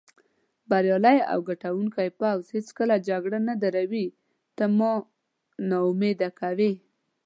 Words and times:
بریالی 0.69 1.17
او 1.31 1.39
ګټوونکی 1.49 2.09
پوځ 2.19 2.41
هېڅکله 2.55 2.95
جګړه 3.09 3.39
نه 3.49 3.55
دروي، 3.63 4.07
ته 4.57 4.63
ما 4.77 4.93
نا 5.69 5.77
امیده 5.89 6.29
کوې. 6.39 6.73